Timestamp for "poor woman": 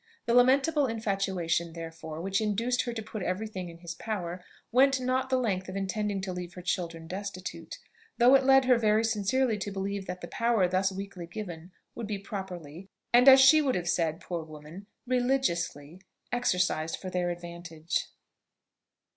14.19-14.87